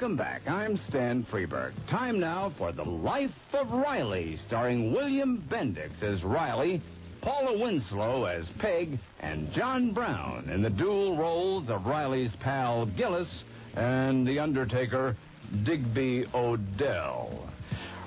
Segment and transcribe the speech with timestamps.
[0.00, 0.48] Welcome back.
[0.48, 1.72] I'm Stan Freberg.
[1.86, 6.80] Time now for The Life of Riley, starring William Bendix as Riley,
[7.20, 13.44] Paula Winslow as Peg, and John Brown in the dual roles of Riley's pal Gillis
[13.76, 15.16] and the Undertaker
[15.64, 17.46] Digby Odell.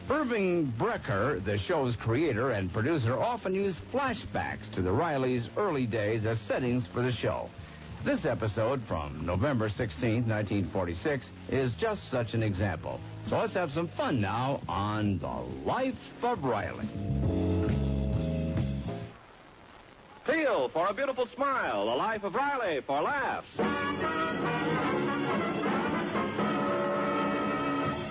[0.10, 6.26] Irving Brecker, the show's creator and producer, often used flashbacks to the Rileys' early days
[6.26, 7.52] as settings for the show.
[8.04, 13.00] This episode from November 16, 1946, is just such an example.
[13.28, 16.86] So let's have some fun now on The Life of Riley.
[20.26, 21.86] Teel for a beautiful smile.
[21.86, 23.56] The life of Riley for laughs.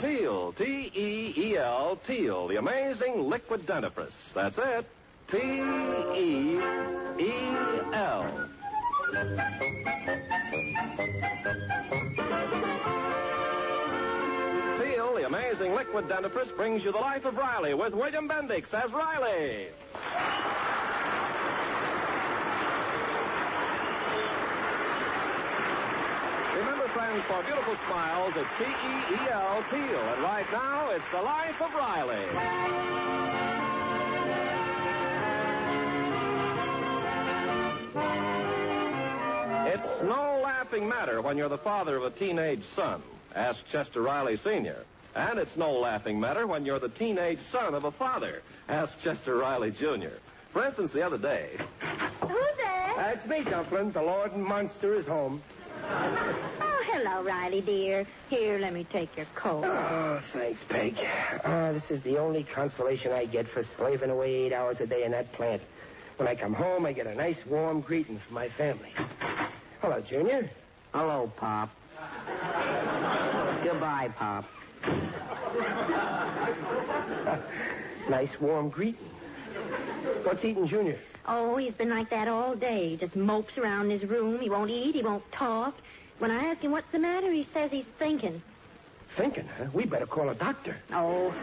[0.01, 4.33] Teel, T-E-E-L, Teel, the amazing liquid dentifrice.
[4.33, 4.87] That's it.
[5.29, 6.63] T-E-E-L.
[9.13, 9.21] Teel,
[15.15, 19.67] the amazing liquid dentifrice, brings you the life of Riley with William Bendix as Riley.
[26.57, 30.01] Remember, friends, for beautiful smiles, it's T-E-E-L, Teel.
[30.01, 33.62] And right now, it's the life of Riley.
[39.85, 43.03] It's no laughing matter when you're the father of a teenage son.
[43.35, 44.85] Ask Chester Riley Sr.
[45.15, 48.43] And it's no laughing matter when you're the teenage son of a father.
[48.69, 50.17] Ask Chester Riley Jr.
[50.53, 51.51] For instance, the other day.
[52.21, 52.93] Who's there?
[52.97, 53.93] That's me, Dumplin.
[53.93, 55.43] The Lord and Monster is home.
[55.85, 58.07] Oh, hello, Riley, dear.
[58.29, 59.65] Here, let me take your coat.
[59.65, 60.97] Oh, thanks, Peg.
[61.43, 65.05] Uh, this is the only consolation I get for slaving away eight hours a day
[65.05, 65.63] in that plant.
[66.17, 68.93] When I come home, I get a nice warm greeting from my family.
[69.83, 70.49] Hello, Junior.
[70.95, 71.69] Hello, Pop.
[73.65, 74.45] Goodbye, Pop.
[78.09, 79.11] nice warm greeting.
[80.23, 80.97] What's eating Junior?
[81.27, 82.91] Oh, he's been like that all day.
[82.91, 84.39] He just mopes around in his room.
[84.39, 84.95] He won't eat.
[84.95, 85.75] He won't talk.
[86.21, 88.41] When I ask him what's the matter, he says he's thinking.
[89.09, 89.65] Thinking, huh?
[89.73, 90.77] We better call a doctor.
[90.93, 91.35] Oh,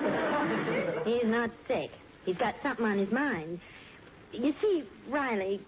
[1.03, 1.91] he's not sick.
[2.25, 3.59] He's got something on his mind.
[4.31, 5.59] You see, Riley,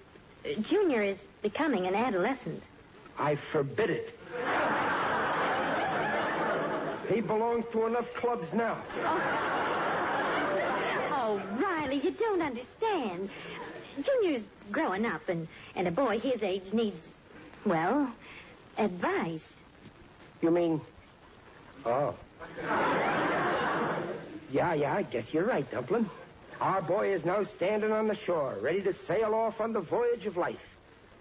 [0.62, 2.64] Junior is becoming an adolescent.
[3.18, 4.18] I forbid it.
[7.14, 8.78] He belongs to enough clubs now.
[9.04, 9.22] Oh,
[11.12, 13.30] oh, Riley, you don't understand.
[14.02, 17.10] Junior's growing up, and, and a boy his age needs,
[17.66, 18.12] well,
[18.78, 19.58] advice.
[20.42, 20.82] You mean?
[21.86, 22.16] Oh.
[24.52, 26.10] Yeah, yeah, I guess you're right, Dumplin.
[26.62, 30.28] Our boy is now standing on the shore, ready to sail off on the voyage
[30.28, 30.64] of life.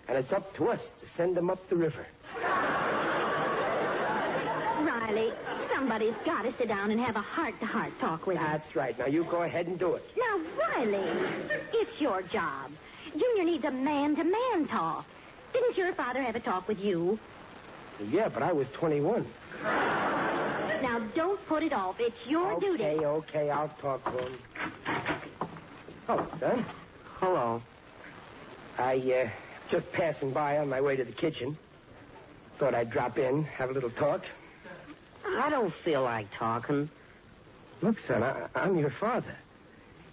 [0.07, 2.07] And it's up to us to send him up the river.
[4.85, 5.33] Riley,
[5.73, 8.45] somebody's got to sit down and have a heart-to-heart talk with him.
[8.45, 8.99] That's right.
[8.99, 10.05] Now you go ahead and do it.
[10.15, 11.09] Now, Riley,
[11.73, 12.71] it's your job.
[13.17, 15.07] Junior needs a man-to-man talk.
[15.55, 17.19] Didn't your father have a talk with you?
[18.11, 19.27] Yeah, but I was 21.
[19.63, 21.99] Now, don't put it off.
[21.99, 22.85] It's your okay, duty.
[22.85, 24.39] Okay, okay, I'll talk to him.
[26.11, 26.65] Hello, son.
[27.21, 27.62] Hello.
[28.79, 29.29] I, uh,
[29.69, 31.57] Just passing by on my way to the kitchen.
[32.59, 34.25] Thought I'd drop in, have a little talk.
[35.25, 36.91] I don't feel like talking.
[37.81, 39.37] Look, son, I, I'm your father.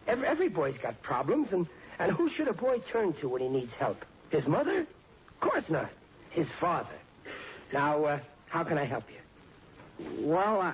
[0.08, 1.66] Every, every boy's got problems, and,
[1.98, 4.06] and who should a boy turn to when he needs help?
[4.30, 4.82] His mother?
[4.82, 5.90] Of course not.
[6.30, 6.94] His father.
[7.74, 10.28] Now, uh, how can I help you?
[10.28, 10.74] Well, uh,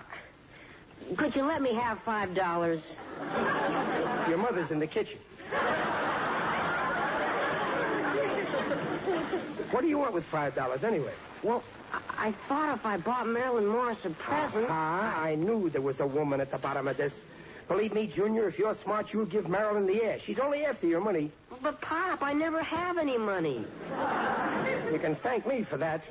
[1.15, 2.93] could you let me have five dollars?
[4.27, 5.19] Your mother's in the kitchen.
[9.71, 11.13] What do you want with five dollars anyway?
[11.41, 14.67] Well, I-, I thought if I bought Marilyn Morris a present.
[14.69, 17.25] Ah, I knew there was a woman at the bottom of this.
[17.67, 20.19] Believe me, Junior, if you're smart, you'll give Marilyn the air.
[20.19, 21.31] She's only after your money.
[21.61, 23.65] But, Pop, I never have any money.
[24.91, 26.03] You can thank me for that.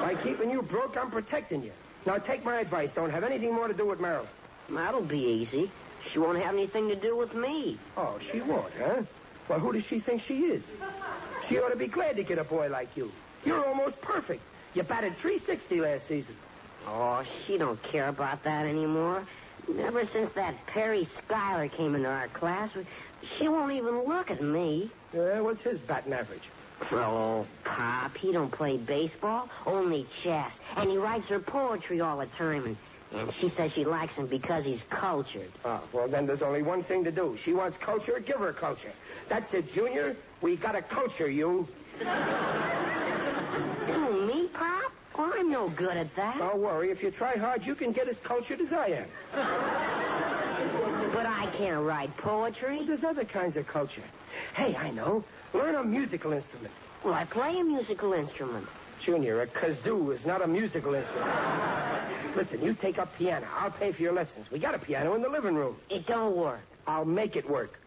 [0.00, 1.72] By keeping you broke, I'm protecting you.
[2.04, 2.92] Now take my advice.
[2.92, 4.28] Don't have anything more to do with Marilyn.
[4.70, 5.70] That'll be easy.
[6.08, 7.78] She won't have anything to do with me.
[7.96, 9.02] Oh, she won't, huh?
[9.48, 10.70] Well, who does she think she is?
[11.48, 13.10] She ought to be glad to get a boy like you.
[13.44, 14.42] You're almost perfect.
[14.74, 16.36] You batted 360 last season.
[16.86, 19.24] Oh, she don't care about that anymore.
[19.78, 22.74] Ever since that Perry Schuyler came into our class,
[23.22, 24.90] she won't even look at me.
[25.12, 26.48] Yeah, what's his batting average?
[26.92, 30.58] Oh, Pop, he don't play baseball, only chess.
[30.76, 32.64] And he writes her poetry all the time.
[32.64, 32.76] And,
[33.12, 35.50] and she says she likes him because he's cultured.
[35.64, 37.36] Oh, well, then there's only one thing to do.
[37.36, 38.92] She wants culture, give her culture.
[39.28, 40.16] That's it, Junior.
[40.40, 41.66] We gotta culture you.
[44.26, 44.92] Me, Pop?
[45.16, 46.38] Oh, I'm no good at that.
[46.38, 46.90] Don't worry.
[46.90, 49.06] If you try hard, you can get as cultured as I am.
[51.12, 52.84] But I can't write poetry.
[52.84, 54.02] There's other kinds of culture.
[54.54, 55.24] Hey, I know.
[55.52, 56.72] Learn a musical instrument.
[57.02, 58.66] Well, I play a musical instrument.
[59.00, 61.30] Junior, a kazoo is not a musical instrument.
[62.36, 63.46] Listen, you take up piano.
[63.58, 64.50] I'll pay for your lessons.
[64.50, 65.76] We got a piano in the living room.
[65.88, 66.60] It don't work.
[66.86, 67.78] I'll make it work.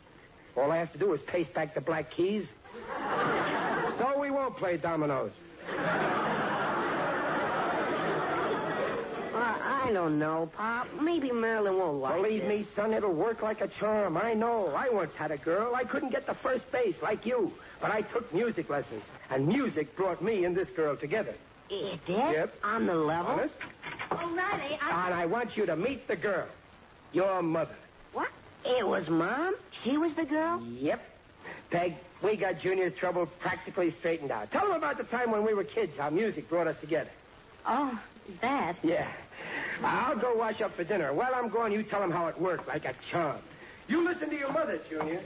[0.57, 2.53] All I have to do is paste back the black keys.
[3.97, 5.39] So we won't play dominoes.
[9.33, 10.87] Well, I don't know, Pop.
[10.99, 14.17] Maybe Marilyn won't like Believe me, son, it'll work like a charm.
[14.17, 14.73] I know.
[14.75, 15.75] I once had a girl.
[15.75, 17.51] I couldn't get to first base like you.
[17.83, 19.03] But I took music lessons.
[19.29, 21.33] And music brought me and this girl together.
[21.69, 22.15] It did?
[22.15, 22.55] Yep.
[22.63, 23.33] On the level?
[23.33, 23.57] Honest?
[24.09, 25.07] Oh, Riley, I...
[25.07, 26.47] And I want you to meet the girl.
[27.11, 27.75] Your mother.
[28.13, 28.29] What?
[28.63, 29.55] It was Mom?
[29.71, 30.63] She was the girl?
[30.79, 31.01] Yep.
[31.71, 34.49] Peg, we got Junior's trouble practically straightened out.
[34.49, 37.09] Tell him about the time when we were kids, how music brought us together.
[37.65, 37.99] Oh,
[38.39, 38.77] that.
[38.81, 39.09] Yeah.
[39.83, 41.11] I'll go wash up for dinner.
[41.11, 43.39] While I'm gone, you tell him how it worked, like a charm.
[43.89, 45.19] You listen to your mother, Junior.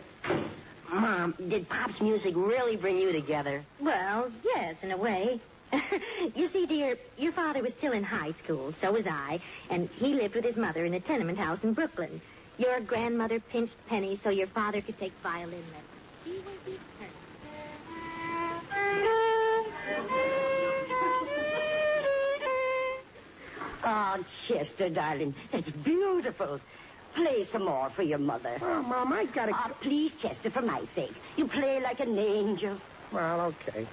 [0.91, 3.65] Mom, did Pop's music really bring you together?
[3.79, 5.41] Well, yes, in a way.
[6.35, 9.39] you see, dear, your father was still in high school, so was I,
[9.69, 12.21] and he lived with his mother in a tenement house in Brooklyn.
[12.57, 15.85] Your grandmother pinched pennies so your father could take violin lessons.
[16.23, 16.79] He will be
[23.89, 26.59] Oh, Chester, darling, that's beautiful.
[27.17, 28.59] Play some more for your mother.
[28.61, 29.51] Oh, Mom, I gotta...
[29.51, 31.15] Ah, please, Chester, for my sake.
[31.35, 32.77] You play like an angel.
[33.11, 33.87] Well, okay.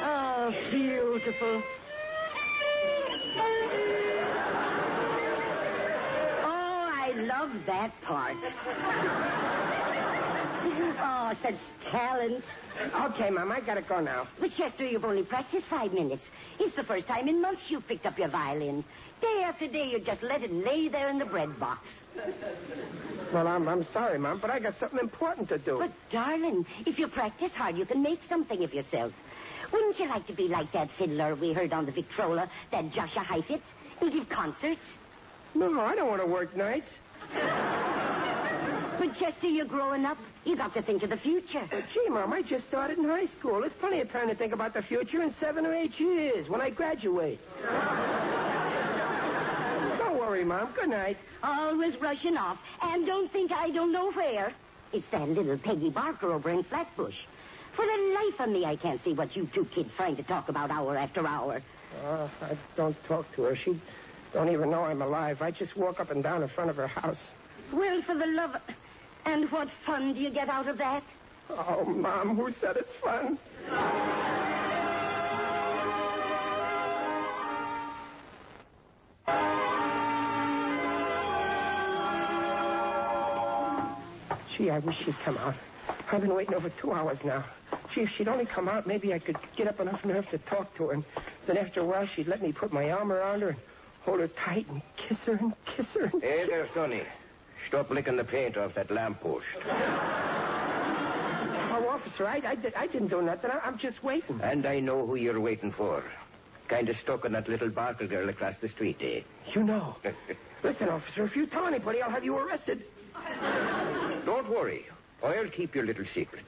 [0.00, 1.62] Oh, beautiful.
[6.42, 8.36] Oh, I love that part.
[10.80, 11.56] Oh, such
[11.90, 12.44] talent.
[12.94, 14.28] Okay, Mom, I gotta go now.
[14.38, 16.30] But, Chester, you've only practiced five minutes.
[16.60, 18.84] It's the first time in months you've picked up your violin.
[19.20, 21.88] Day after day, you just let it lay there in the bread box.
[23.32, 25.78] Well, I'm, I'm sorry, Mom, but I got something important to do.
[25.78, 29.12] But, darling, if you practice hard, you can make something of yourself.
[29.72, 33.22] Wouldn't you like to be like that fiddler we heard on the Victrola, that Joshua
[33.22, 33.68] Heifetz,
[34.00, 34.98] and give concerts?
[35.54, 37.00] No, I don't want to work nights.
[38.98, 40.18] But, Chester, you're growing up.
[40.44, 41.62] You got to think of the future.
[41.70, 43.60] But, gee, Mom, I just started in high school.
[43.60, 46.60] There's plenty of time to think about the future in seven or eight years when
[46.60, 47.38] I graduate.
[49.98, 50.70] don't worry, Mom.
[50.74, 51.16] Good night.
[51.44, 52.60] Always rushing off.
[52.82, 54.52] And don't think I don't know where.
[54.92, 57.20] It's that little Peggy Barker over in Flatbush.
[57.74, 60.48] For the life of me, I can't see what you two kids trying to talk
[60.48, 61.62] about hour after hour.
[62.04, 63.54] Uh, I don't talk to her.
[63.54, 63.80] She
[64.32, 65.40] don't even know I'm alive.
[65.40, 67.30] I just walk up and down in front of her house.
[67.72, 68.62] Well, for the love of...
[69.28, 71.02] And what fun do you get out of that?
[71.50, 73.36] Oh, Mom, who said it's fun?
[84.48, 85.54] Gee, I wish she'd come out.
[86.10, 87.44] I've been waiting over two hours now.
[87.92, 90.74] Gee, if she'd only come out, maybe I could get up enough nerve to talk
[90.76, 90.94] to her.
[90.94, 91.04] And
[91.44, 93.58] then after a while, she'd let me put my arm around her and
[94.00, 96.04] hold her tight and kiss her and kiss her.
[96.04, 96.22] And...
[96.22, 97.02] Hey there, Sonny.
[97.66, 99.46] Stop licking the paint off that lamppost.
[101.70, 103.50] Oh, officer, I, I, I didn't do nothing.
[103.50, 104.40] I, I'm just waiting.
[104.42, 106.02] And I know who you're waiting for.
[106.68, 109.20] Kind of stuck on that little Barker girl across the street, eh?
[109.52, 109.96] You know.
[110.62, 112.84] Listen, officer, if you tell anybody, I'll have you arrested.
[114.24, 114.86] Don't worry.
[115.22, 116.44] I'll keep your little secret.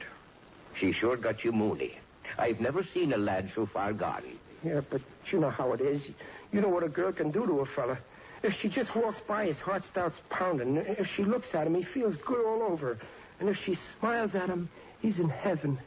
[0.75, 1.97] She sure got you moony.
[2.37, 4.23] I've never seen a lad so far gone.
[4.63, 6.09] Yeah, but you know how it is.
[6.51, 7.97] You know what a girl can do to a fella.
[8.43, 10.77] If she just walks by, his heart starts pounding.
[10.77, 12.97] If she looks at him, he feels good all over.
[13.39, 14.69] And if she smiles at him,
[15.01, 15.77] he's in heaven.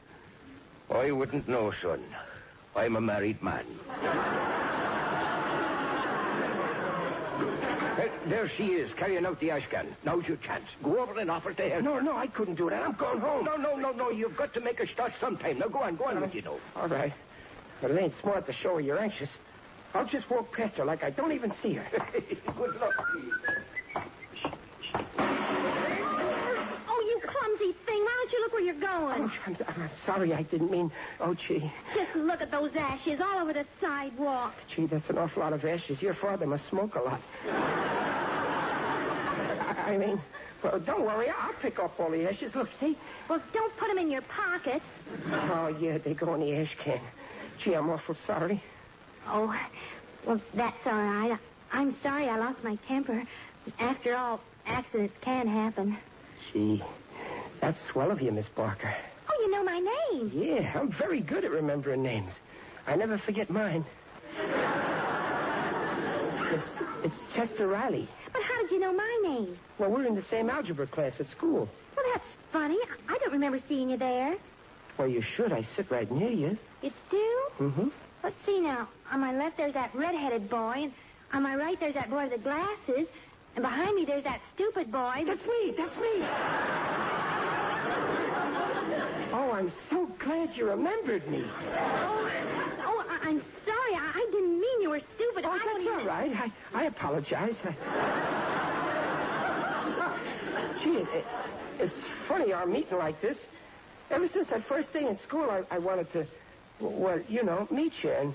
[0.91, 2.03] I wouldn't know, son.
[2.77, 3.65] I'm a married man.
[8.27, 9.95] There she is, carrying out the ash can.
[10.03, 10.69] Now's your chance.
[10.83, 11.83] Go over and offer to her.
[11.83, 12.83] No, no, I couldn't do that.
[12.83, 13.45] I'm going home.
[13.45, 14.11] No, no, no, no.
[14.11, 15.59] You've got to make a start sometime.
[15.59, 16.59] Now go on, go on with uh, you know.
[16.75, 17.13] All right.
[17.83, 19.37] But it ain't smart to show her you're anxious.
[19.95, 21.87] I'll just walk past her like I don't even see her.
[22.57, 23.07] Good luck.
[26.89, 28.01] Oh, you clumsy thing.
[28.03, 29.23] Why don't you look where you're going?
[29.23, 30.35] Oh, I'm, I'm sorry.
[30.35, 30.91] I didn't mean.
[31.21, 31.71] Oh, gee.
[31.95, 34.55] Just look at those ashes all over the sidewalk.
[34.67, 36.03] Gee, that's an awful lot of ashes.
[36.03, 37.23] Your father must smoke a lot.
[37.47, 38.25] I,
[39.87, 40.21] I mean,
[40.65, 41.29] well, don't worry.
[41.29, 42.57] I'll pick up all the ashes.
[42.57, 42.99] Look, see?
[43.29, 44.83] Well, don't put them in your pocket.
[45.31, 46.99] Oh, yeah, they go in the ash can.
[47.59, 48.61] Gee, I'm awful sorry.
[49.27, 49.55] Oh,
[50.27, 51.39] well, that's all right.
[51.73, 53.23] I'm sorry I lost my temper.
[53.79, 55.97] After all, accidents can happen.
[56.53, 56.83] Gee,
[57.61, 58.95] that's swell of you, Miss Barker.
[59.29, 60.31] Oh, you know my name.
[60.35, 62.39] Yeah, I'm very good at remembering names.
[62.87, 63.85] I never forget mine.
[66.53, 66.69] It's,
[67.03, 68.07] it's Chester Riley.
[68.33, 69.59] But how did you know my name?
[69.79, 71.69] Well, we're in the same algebra class at school.
[71.97, 72.79] Well, that's funny.
[73.09, 74.37] I don't remember seeing you there.
[74.99, 75.53] Well, you should.
[75.53, 76.57] I sit right near you.
[76.83, 77.41] You do?
[77.59, 77.89] Mm-hmm.
[78.25, 78.89] Let's see now.
[79.13, 80.93] On my left, there's that red-headed boy, and
[81.35, 83.07] on my right, there's that boy with the glasses,
[83.55, 85.25] and behind me, there's that stupid boy.
[85.27, 85.75] That's me.
[85.77, 86.25] That's me.
[89.31, 91.45] Oh, I'm so glad you remembered me.
[91.77, 92.31] Oh,
[92.87, 93.95] oh I- I'm sorry.
[93.95, 95.45] I-, I didn't mean you were stupid.
[95.45, 95.99] Oh, I that's even...
[95.99, 96.35] all right.
[96.35, 97.61] I, I apologize.
[97.63, 97.75] I...
[100.01, 100.19] Oh,
[100.83, 101.27] gee, it-
[101.79, 103.47] it's funny our meeting like this.
[104.11, 106.27] Ever since that first day in school, I, I wanted to,
[106.81, 108.35] well, you know, meet you and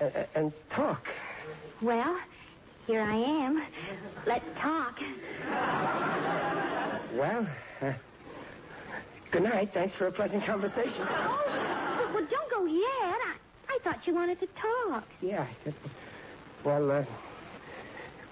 [0.00, 1.08] and, and talk.
[1.80, 2.18] Well,
[2.86, 3.62] here I am.
[4.26, 5.00] Let's talk.
[7.14, 7.46] Well,
[7.80, 7.92] uh,
[9.30, 9.72] good night.
[9.72, 11.06] Thanks for a pleasant conversation.
[11.08, 12.84] Oh, well, don't go yet.
[12.84, 13.34] I,
[13.68, 15.04] I thought you wanted to talk.
[15.20, 15.46] Yeah.
[16.64, 17.04] Well, uh,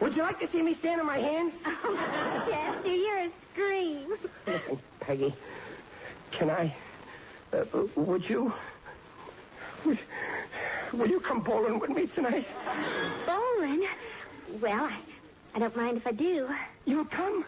[0.01, 1.55] would you like to see me stand on my hands?
[1.85, 4.15] Oh, Chester, you're a scream.
[4.47, 5.35] Listen, Peggy,
[6.31, 6.75] can I?
[7.53, 7.65] Uh,
[7.97, 8.53] would you?
[9.85, 9.99] Would,
[10.93, 12.47] will you come bowling with me tonight?
[13.27, 13.87] Bowling?
[14.61, 14.97] Well, I,
[15.55, 16.49] I don't mind if I do.
[16.85, 17.45] You'll come?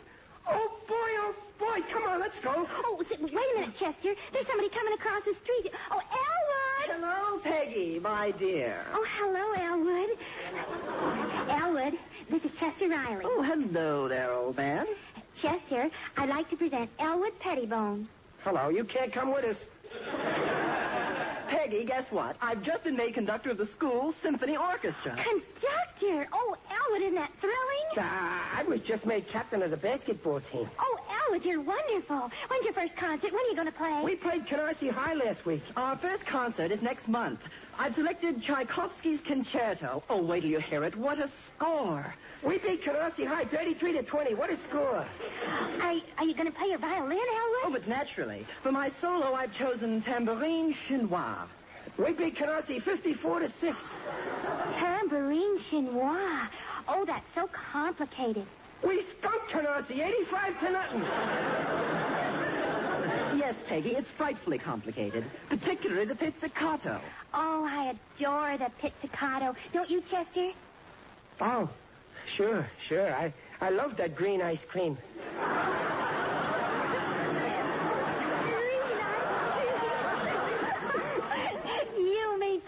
[0.46, 1.80] Oh boy, oh boy!
[1.90, 2.66] Come on, let's go.
[2.84, 4.14] Oh, s- wait a minute, Chester.
[4.32, 5.72] There's somebody coming across the street.
[5.90, 7.00] Oh, Elwood!
[7.00, 8.84] Hello, Peggy, my dear.
[8.92, 10.18] Oh, hello, Elwood.
[11.48, 11.98] Elwood,
[12.28, 13.24] this is Chester Riley.
[13.24, 14.86] Oh, hello there, old man.
[15.40, 18.06] Chester, I'd like to present Elwood Pettibone.
[18.42, 19.64] Hello, you can't come with us.
[21.64, 22.37] Peggy, guess what?
[22.42, 25.16] I've just been made conductor of the school symphony orchestra.
[25.16, 26.28] Conductor!
[26.30, 27.54] Oh, Elwood, isn't that thrilling?
[27.96, 30.68] Uh, I was just made captain of the basketball team.
[30.78, 32.30] Oh, Elwood, you're wonderful.
[32.48, 33.32] When's your first concert?
[33.32, 34.00] When are you going to play?
[34.02, 35.62] We played Canarsie High last week.
[35.76, 37.40] Our first concert is next month.
[37.78, 40.02] I've selected Tchaikovsky's Concerto.
[40.10, 40.96] Oh, wait till you hear it.
[40.96, 42.14] What a score.
[42.42, 44.34] We beat Canarsie High 33 to 20.
[44.34, 45.06] What a score.
[45.80, 47.60] Are, are you going to play your violin, Elwood?
[47.64, 48.46] Oh, but naturally.
[48.62, 51.46] For my solo, I've chosen Tambourin Chinois.
[51.96, 53.84] We beat Canarsie 54 to 6.
[54.72, 56.48] Tambourin chinois.
[56.88, 58.46] Oh, that's so complicated.
[58.82, 61.04] We stumped Canarsie 85 to nothing.
[63.38, 67.00] Yes, Peggy, it's frightfully complicated, particularly the pizzicato.
[67.32, 69.54] Oh, I adore the pizzicato.
[69.72, 70.50] Don't you, Chester?
[71.40, 71.68] Oh,
[72.26, 73.12] sure, sure.
[73.12, 74.96] I, I love that green ice cream.
[81.96, 82.60] you mean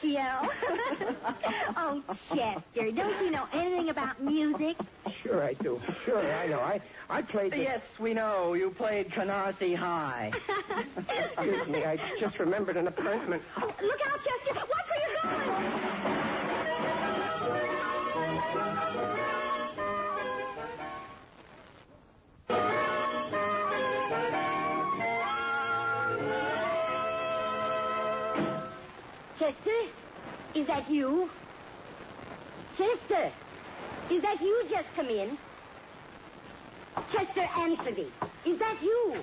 [0.00, 0.48] pistachio.
[1.76, 2.02] oh,
[2.34, 4.76] Chester, don't you know anything about music?
[5.10, 5.80] Sure I do.
[6.04, 6.60] Sure, I know.
[6.60, 7.58] I, I played the...
[7.58, 8.54] Yes, we know.
[8.54, 10.32] You played Canarsie High.
[11.08, 13.42] Excuse me, I just remembered an appointment.
[13.56, 14.54] Oh, look out, Chester.
[14.54, 16.07] Watch where you're going.
[30.68, 31.30] That you?
[32.76, 33.32] Chester,
[34.10, 35.36] Is that you just come in?
[37.10, 38.06] Chester, answer me.
[38.44, 39.14] Is that you?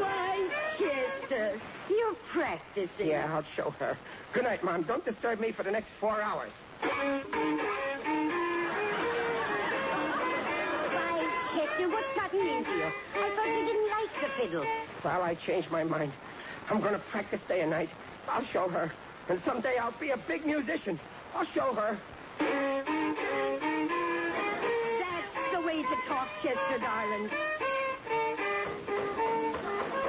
[0.00, 0.48] Why,
[0.78, 3.08] Chester, you're practicing.
[3.08, 3.96] Yeah, I'll show her.
[4.34, 4.82] Good night, Mom.
[4.82, 6.52] Don't disturb me for the next four hours.
[11.76, 12.90] Why, Chester, what's gotten into you?
[13.16, 14.64] I thought you didn't like the fiddle.
[15.04, 16.12] Well, I changed my mind.
[16.70, 17.90] I'm going to practice day and night.
[18.28, 18.90] I'll show her.
[19.28, 20.98] And someday I'll be a big musician.
[21.34, 21.98] I'll show her.
[22.38, 22.94] That's
[25.52, 27.28] the way to talk, Chester, darling.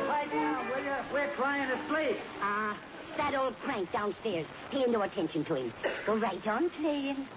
[0.07, 0.95] Right now, will you?
[1.13, 2.17] We're trying to sleep.
[2.41, 4.45] Ah, it's that old crank downstairs.
[4.71, 5.73] Pay no attention to him.
[6.05, 7.27] Go right on playing.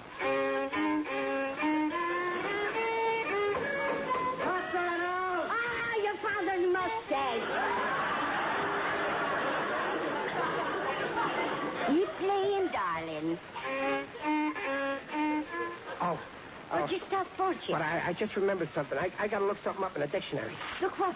[17.61, 17.73] Chester?
[17.73, 18.99] But I, I just remembered something.
[18.99, 20.53] I, I got to look something up in a dictionary.
[20.81, 21.15] Look what?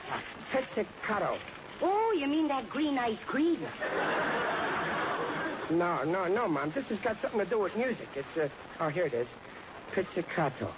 [0.53, 1.39] Pizzicato.
[1.83, 3.59] Oh, you mean that green ice cream?
[5.71, 6.71] No, no, no, Mom.
[6.71, 8.09] This has got something to do with music.
[8.15, 8.49] It's, uh,
[8.81, 9.29] oh, here it is.
[9.93, 10.73] Pizzicato.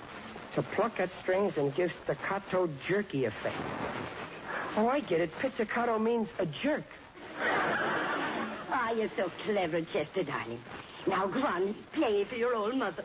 [0.55, 3.57] To pluck at strings and give staccato jerky effect.
[4.77, 5.31] Oh, I get it.
[5.39, 6.85] Pizzicato means a jerk.
[8.71, 10.61] Ah, you're so clever, Chester, darling.
[11.07, 13.05] Now go on, play for your old mother.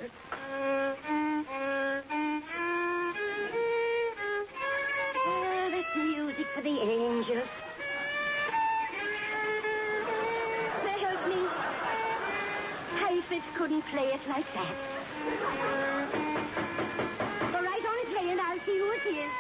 [13.92, 14.76] Play it like that.
[17.52, 18.40] Go right on playing.
[18.40, 19.32] I'll see who it is.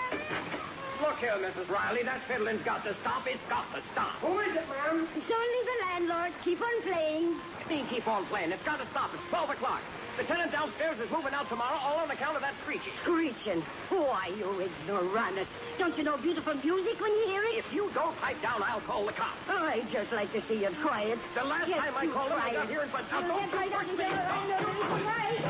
[1.01, 1.69] Look here, Mrs.
[1.69, 2.03] Riley.
[2.03, 3.25] That fiddling's got to stop.
[3.27, 4.19] It's got to stop.
[4.19, 5.07] Who is it, ma'am?
[5.15, 6.33] It's only the landlord.
[6.43, 7.35] Keep on playing.
[7.69, 8.51] Me keep on playing.
[8.51, 9.11] It's got to stop.
[9.13, 9.81] It's 12 o'clock.
[10.17, 12.91] The tenant downstairs is moving out tomorrow, all on account of that screeching.
[13.01, 13.61] Screeching.
[13.89, 15.47] Why, you ignoramus.
[15.79, 17.55] Don't you know beautiful music when you hear it?
[17.55, 19.37] If you don't pipe down, I'll call the cops.
[19.49, 21.19] I'd just like to see you try it.
[21.33, 23.27] The last Yes, time I called them, I try got here and went, now You'll
[23.29, 24.03] don't get do right it up for and me.
[24.03, 25.41] say, I know right.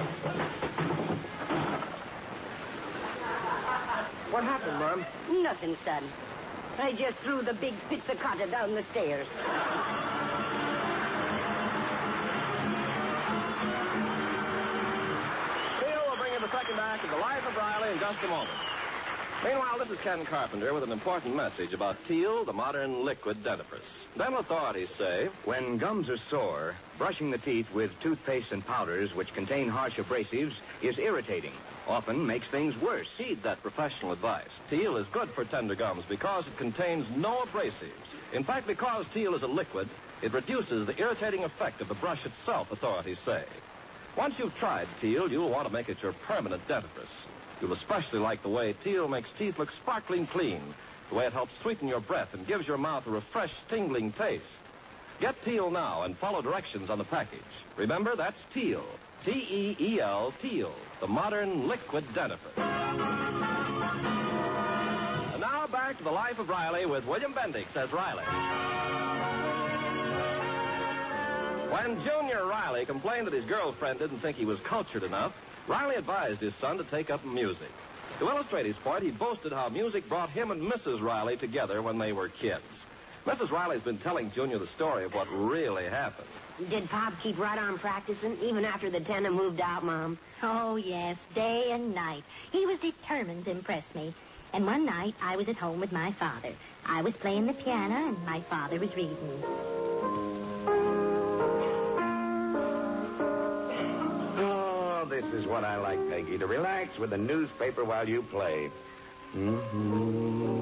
[4.32, 5.06] What happened, Mom?
[5.44, 6.04] Nothing, son.
[6.80, 9.28] I just threw the big pizzicato down the stairs.
[16.52, 18.50] Second act of The Life of Riley in just a moment.
[19.42, 24.08] Meanwhile, this is Ken Carpenter with an important message about Teel, the modern liquid dentifrice.
[24.18, 29.34] Dental authorities say When gums are sore, brushing the teeth with toothpaste and powders which
[29.34, 31.54] contain harsh abrasives is irritating,
[31.88, 33.10] often makes things worse.
[33.18, 34.60] heed that professional advice.
[34.70, 38.14] Teel is good for tender gums because it contains no abrasives.
[38.34, 39.88] In fact, because Teel is a liquid,
[40.22, 43.46] it reduces the irritating effect of the brush itself, authorities say.
[44.18, 47.26] Once you've tried Teel, you'll want to make it your permanent dentifrice.
[47.62, 50.62] You'll especially like the way Teel makes teeth look sparkling clean,
[51.10, 54.62] the way it helps sweeten your breath and gives your mouth a refreshed, tingling taste.
[55.22, 57.40] Get Teel now and follow directions on the package.
[57.78, 58.84] Remember, that's Teel.
[59.24, 62.58] T-E-E-L, Teel, the modern liquid dentifrice.
[65.34, 68.24] And now back to the life of Riley with William Bendix as Riley.
[71.72, 75.34] When Junior Riley complained that his girlfriend didn't think he was cultured enough,
[75.70, 77.72] Riley advised his son to take up music.
[78.20, 81.02] To illustrate his point, he boasted how music brought him and Mrs.
[81.02, 82.88] Riley together when they were kids.
[83.26, 83.52] Mrs.
[83.52, 86.28] Riley's been telling Junior the story of what really happened.
[86.70, 90.20] Did Pop keep right on practicing even after the tenant moved out, Mom?
[90.44, 92.26] Oh, yes, day and night.
[92.52, 94.14] He was determined to impress me.
[94.52, 96.52] And one night, I was at home with my father.
[96.86, 99.42] I was playing the piano, and my father was reading.
[105.22, 108.72] This is what I like, Peggy, to relax with a newspaper while you play.
[109.36, 110.62] Mm-hmm.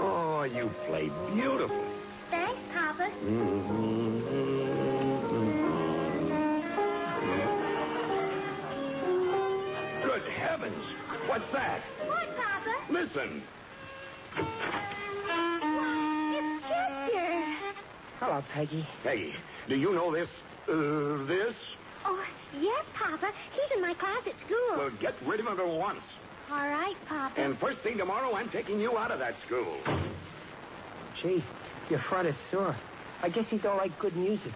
[0.00, 1.78] Oh, you play beautifully.
[2.30, 3.10] Thanks, Papa.
[10.02, 10.84] Good heavens!
[11.26, 11.80] What's that?
[12.06, 12.76] What, Papa?
[12.90, 13.42] Listen.
[18.20, 18.84] Hello, Peggy.
[19.04, 19.32] Peggy,
[19.68, 20.42] do you know this?
[20.68, 21.54] Uh, this?
[22.04, 22.24] Oh,
[22.60, 23.32] yes, Papa.
[23.52, 24.76] He's in my class at school.
[24.76, 26.02] Well, get rid of him at once.
[26.50, 27.40] All right, Papa.
[27.40, 29.76] And first thing tomorrow, I'm taking you out of that school.
[31.14, 31.44] Gee,
[31.90, 32.74] your front is sore.
[33.22, 34.52] I guess he don't like good music.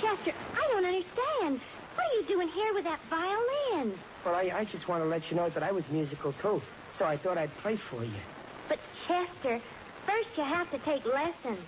[0.00, 1.60] Chester, I don't understand.
[1.96, 3.98] What are you doing here with that violin?
[4.24, 6.62] Well, I, I just want to let you know that I was musical, too.
[6.90, 8.20] So I thought I'd play for you.
[8.68, 8.78] But,
[9.08, 9.60] Chester,
[10.06, 11.58] first you have to take lessons.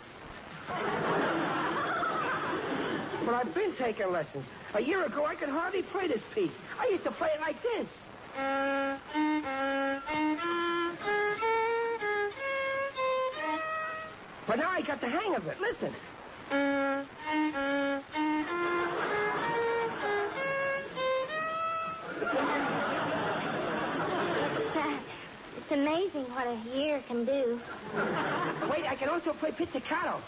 [3.25, 4.51] But I've been taking lessons.
[4.75, 6.61] A year ago, I could hardly play this piece.
[6.79, 8.07] I used to play it like this.
[14.47, 15.61] But now I got the hang of it.
[15.61, 15.93] Listen.
[24.55, 24.97] It's, uh,
[25.59, 27.61] it's amazing what a year can do.
[28.71, 30.21] Wait, I can also play pizzicato.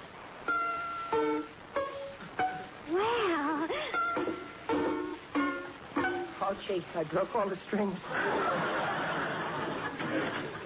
[2.90, 3.68] Wow.
[6.46, 8.04] Oh, gee, I broke all the strings.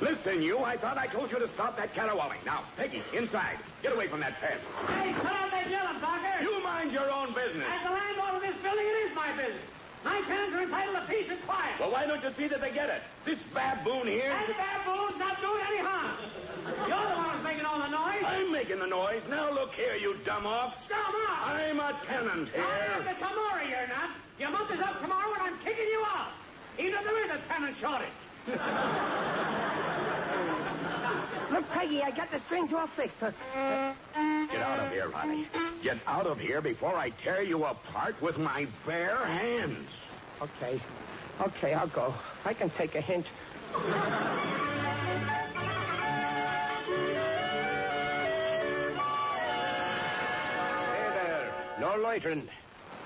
[0.00, 2.38] Listen, you, I thought I told you to stop that caterwauling.
[2.44, 3.58] Now, Peggy, inside.
[3.82, 4.64] Get away from that pest.
[4.88, 6.42] Hey, put out that yelling, Barker.
[6.42, 7.66] You mind your own business.
[7.72, 9.77] As the landlord of this building, it is my business.
[10.04, 11.78] My tenants are entitled to peace and quiet.
[11.80, 13.02] Well, why don't you see that they get it?
[13.24, 14.32] This baboon here.
[14.46, 16.16] The baboon's not doing any harm.
[16.86, 18.22] You're the one who's making all the noise.
[18.24, 19.26] I'm making the noise.
[19.28, 20.86] Now look here, you dumb ox.
[20.86, 21.42] Dumb ox?
[21.44, 22.66] I'm a tenant oh, here.
[22.96, 24.10] I'm the tomorrow, you're not.
[24.38, 26.28] Your month is up tomorrow, and I'm kicking you out.
[26.78, 28.08] Even if there is a tenant shortage.
[31.50, 33.20] Look, Peggy, I got the strings all fixed.
[33.20, 33.32] Huh?
[34.14, 35.46] Get out of here, Ronnie.
[35.82, 39.88] Get out of here before I tear you apart with my bare hands.
[40.42, 40.80] Okay.
[41.40, 42.14] Okay, I'll go.
[42.44, 43.26] I can take a hint.
[43.72, 43.80] Hey
[51.14, 51.54] there.
[51.80, 52.48] No loitering.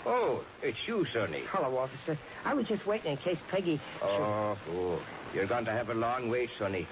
[0.04, 1.42] Oh, it's you, Sonny.
[1.50, 2.18] Hello, officer.
[2.44, 3.78] I was just waiting in case Peggy.
[4.02, 5.00] Oh, oh.
[5.32, 6.88] You're going to have a long wait, Sonny.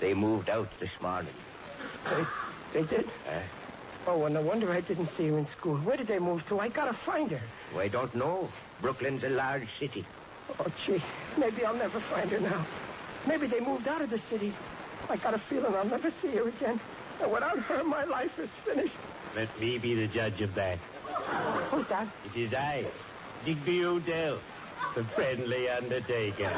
[0.00, 1.34] They moved out this morning.
[2.04, 2.24] They,
[2.80, 3.06] they did?
[3.28, 3.42] Eh?
[4.06, 5.76] Oh, well, no wonder I didn't see her in school.
[5.76, 6.58] Where did they move to?
[6.58, 7.40] I gotta find her.
[7.74, 8.48] Well, I don't know.
[8.80, 10.06] Brooklyn's a large city.
[10.58, 11.02] Oh, gee.
[11.36, 12.66] Maybe I'll never find her now.
[13.26, 14.54] Maybe they moved out of the city.
[15.10, 16.80] I got a feeling I'll never see her again.
[17.20, 18.96] And without her, my life is finished.
[19.36, 20.78] Let me be the judge of that.
[21.70, 22.08] Who's that?
[22.24, 22.86] It is I,
[23.44, 24.38] Digby Odell,
[24.94, 26.50] the friendly undertaker.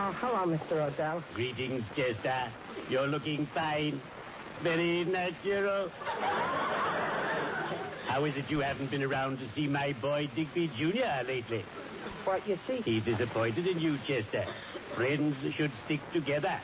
[0.00, 0.80] Oh, hello, Mr.
[0.80, 1.24] Odell.
[1.34, 2.44] Greetings, Chester.
[2.88, 4.00] You're looking fine.
[4.60, 5.90] Very natural.
[8.06, 11.26] How is it you haven't been around to see my boy Digby Jr.
[11.26, 11.64] lately?
[12.24, 12.80] What, you see?
[12.82, 14.44] He's disappointed in you, Chester.
[14.92, 16.60] Friends should stick together.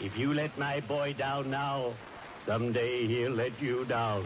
[0.00, 1.92] If you let my boy down now,
[2.46, 4.24] someday he'll let you down.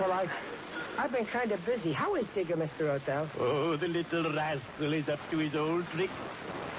[0.00, 0.28] Well, I,
[0.98, 1.92] I've been kind of busy.
[1.92, 2.88] How is Digger, Mr.
[2.90, 3.30] Odell?
[3.38, 6.12] Oh, the little rascal is up to his old tricks.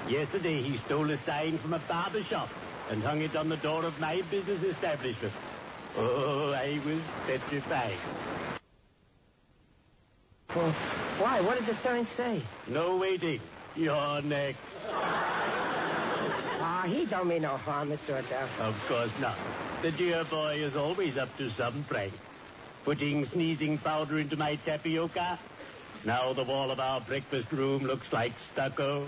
[0.06, 2.50] Yesterday he stole a sign from a barber shop
[2.90, 5.32] and hung it on the door of my business establishment.
[5.96, 7.96] Oh, I was petrified.
[10.54, 10.70] Well,
[11.18, 11.40] why?
[11.40, 12.42] What did the sign say?
[12.68, 13.40] No waiting.
[13.74, 14.58] You're next.
[16.62, 18.18] Ah, he don't mean no harm, Mr.
[18.18, 18.48] Odell.
[18.60, 19.36] Of course not.
[19.80, 22.12] The dear boy is always up to some prank.
[22.84, 25.38] Putting sneezing powder into my tapioca.
[26.04, 29.06] Now the wall of our breakfast room looks like stucco.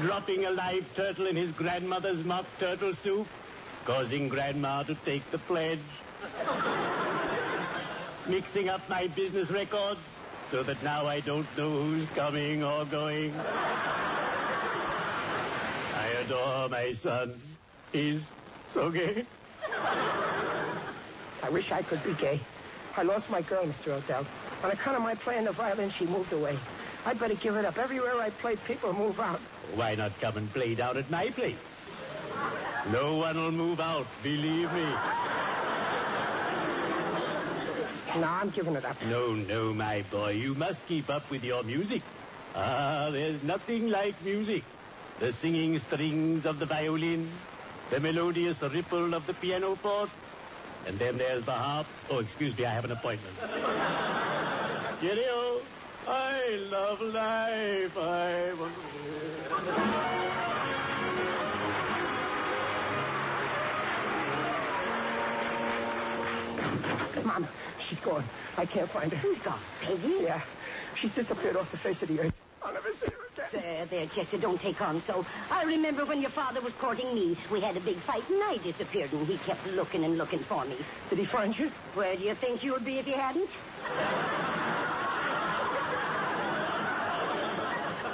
[0.00, 3.26] Dropping a live turtle in his grandmother's mock turtle soup,
[3.84, 5.78] causing grandma to take the pledge.
[8.26, 10.00] Mixing up my business records
[10.50, 13.34] so that now I don't know who's coming or going.
[15.94, 17.40] I adore my son.
[17.92, 18.22] He's
[18.72, 19.26] so gay.
[21.42, 22.40] I wish I could be gay.
[22.96, 23.88] I lost my girl, Mr.
[23.88, 24.26] Odell.
[24.64, 26.58] On account of my playing the violin, she moved away.
[27.04, 27.78] I'd better give it up.
[27.78, 29.40] Everywhere I play, people move out.
[29.74, 31.54] Why not come and play down at my place?
[32.90, 34.86] No one will move out, believe me.
[38.20, 38.96] No, I'm giving it up.
[39.10, 40.30] No, no, my boy.
[40.30, 42.02] You must keep up with your music.
[42.54, 44.64] Ah, there's nothing like music.
[45.18, 47.28] The singing strings of the violin,
[47.90, 50.10] the melodious ripple of the piano pianoforte,
[50.86, 51.86] and then there's the harp.
[52.10, 53.34] Oh, excuse me, I have an appointment.
[55.00, 55.60] Cheerio.
[56.08, 57.98] I love life.
[57.98, 58.72] I want.
[67.24, 67.48] Mom,
[67.80, 68.24] she's gone.
[68.56, 69.18] I can't find her.
[69.18, 69.58] Who's gone?
[69.82, 70.18] Peggy?
[70.20, 70.40] Yeah.
[70.94, 72.32] She's disappeared off the face of the earth.
[72.62, 73.62] I'll never see her again.
[73.62, 75.24] There, there, Chester, don't take on so.
[75.50, 77.36] I remember when your father was courting me.
[77.50, 80.64] We had a big fight and I disappeared and he kept looking and looking for
[80.64, 80.76] me.
[81.08, 81.70] Did he find you?
[81.94, 83.50] Where do you think you would be if he hadn't?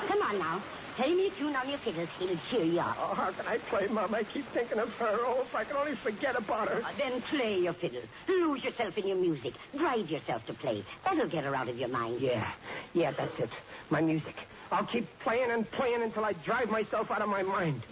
[0.08, 0.62] Come on now.
[0.96, 2.06] Play me a tune on your fiddle.
[2.20, 2.94] It'll cheer you up.
[3.00, 4.14] Oh, how can I play, Mom?
[4.14, 5.16] I keep thinking of her.
[5.20, 6.82] Oh, if I can only forget about her.
[6.85, 8.02] Uh, then play your fiddle.
[8.28, 9.54] Lose yourself in your music.
[9.74, 10.85] Drive yourself to play.
[11.02, 12.20] That'll get her out of your mind.
[12.20, 12.46] Yeah,
[12.92, 13.48] yeah, that's it.
[13.88, 14.35] My music.
[14.72, 17.82] I'll keep playing and playing until I drive myself out of my mind.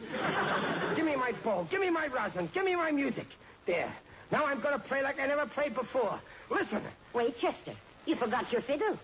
[0.96, 1.66] give me my bow.
[1.70, 2.48] Give me my rosin.
[2.54, 3.26] Give me my music.
[3.66, 3.92] There.
[4.32, 6.18] Now I'm going to play like I never played before.
[6.48, 6.82] Listen.
[7.12, 7.74] Wait, Chester.
[8.06, 8.98] You forgot your fiddle.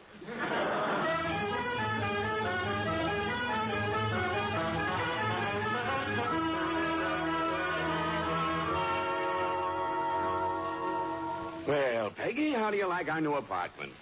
[11.66, 13.92] Well, Peggy, how do you like our new apartment?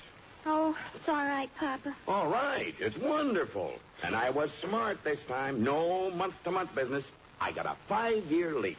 [0.46, 1.94] Oh, it's all right, Papa.
[2.07, 2.74] All right.
[2.78, 3.72] It's wonderful.
[4.02, 5.64] And I was smart this time.
[5.64, 7.11] No month-to-month business.
[7.40, 8.76] I got a five-year lease.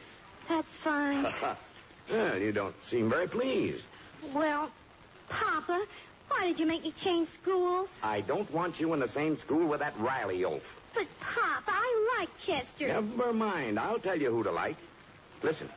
[0.48, 1.26] That's fine.
[2.10, 3.86] well, you don't seem very pleased.
[4.32, 4.70] well,
[5.28, 5.84] Papa,
[6.28, 7.88] why did you make me change schools?
[8.02, 10.80] I don't want you in the same school with that Riley oaf.
[10.94, 12.88] But, Papa, I like Chester.
[12.88, 13.78] Never mind.
[13.78, 14.76] I'll tell you who to like.
[15.42, 15.68] Listen,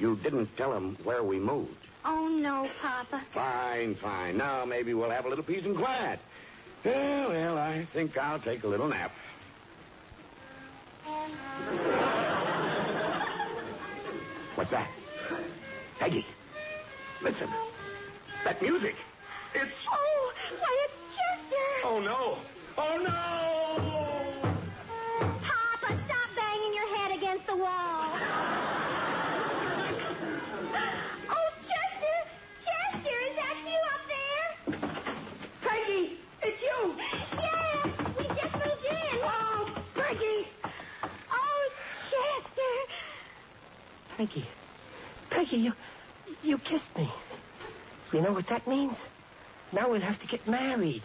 [0.00, 1.87] you didn't tell him where we moved.
[2.10, 3.20] Oh, no, Papa.
[3.32, 4.38] Fine, fine.
[4.38, 6.18] Now maybe we'll have a little peace and quiet.
[6.82, 9.12] Well, well, I think I'll take a little nap.
[14.54, 14.88] What's that?
[15.98, 16.24] Peggy,
[17.20, 17.48] listen.
[18.42, 18.96] That music.
[19.54, 19.84] It's.
[19.86, 21.56] Oh, why, it's Chester.
[21.84, 22.38] Oh, no.
[22.78, 23.57] Oh, no!
[44.18, 44.44] Peggy.
[45.30, 45.72] Peggy, you,
[46.42, 47.08] you kissed me.
[48.12, 48.96] You know what that means?
[49.72, 51.04] Now we'll have to get married.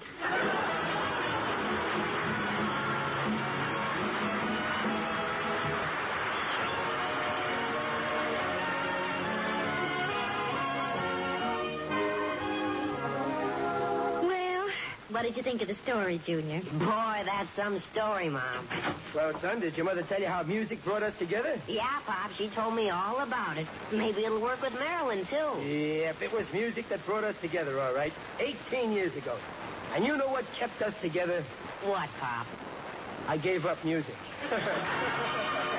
[15.23, 16.59] What did you think of the story, Junior?
[16.73, 18.67] Boy, that's some story, Mom.
[19.15, 21.57] Well, son, did your mother tell you how music brought us together?
[21.65, 23.65] Yeah, Pop, she told me all about it.
[23.93, 25.61] Maybe it'll work with Marilyn, too.
[25.65, 28.11] Yep, it was music that brought us together, all right.
[28.41, 29.37] 18 years ago.
[29.95, 31.41] And you know what kept us together?
[31.83, 32.45] What, Pop?
[33.25, 34.17] I gave up music.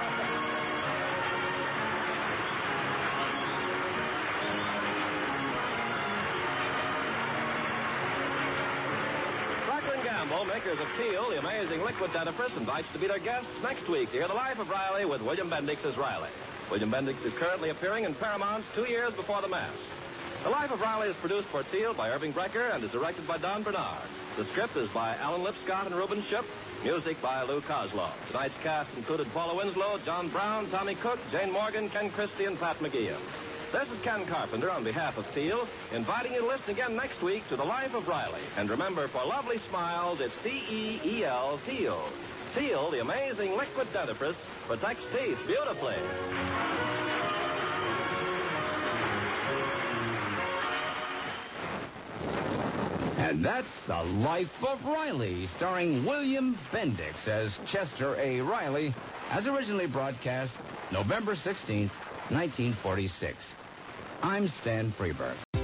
[10.46, 14.18] Makers of Teel, the amazing liquid dentifrice, invites to be their guests next week to
[14.18, 16.28] hear the life of Riley with William Bendix as Riley.
[16.70, 19.92] William Bendix is currently appearing in Paramount's Two Years Before the Mast.
[20.42, 23.38] The Life of Riley is produced for Teel by Irving Brecker and is directed by
[23.38, 24.09] Don Bernard.
[24.37, 26.44] The script is by Alan Lipscott and Reuben Ship.
[26.83, 28.12] Music by Lou Kosloff.
[28.28, 32.78] Tonight's cast included Paula Winslow, John Brown, Tommy Cook, Jane Morgan, Ken Christie, and Pat
[32.80, 33.16] McGeehan.
[33.74, 37.46] This is Ken Carpenter on behalf of Teel, inviting you to listen again next week
[37.48, 38.40] to The Life of Riley.
[38.56, 42.00] And remember, for lovely smiles, it's T-E-E-L, Teel.
[42.54, 45.96] Teel, the amazing liquid dentifrice, protects teeth beautifully.
[53.18, 58.40] And that's The Life of Riley, starring William Bendix as Chester A.
[58.40, 58.94] Riley,
[59.32, 60.56] as originally broadcast
[60.92, 61.90] November 16th,
[62.30, 63.54] 1946.
[64.24, 65.63] I'm Stan Freberg.